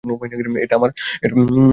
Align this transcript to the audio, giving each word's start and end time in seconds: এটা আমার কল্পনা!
এটা 0.63 0.75
আমার 0.75 0.91
কল্পনা! 1.23 1.61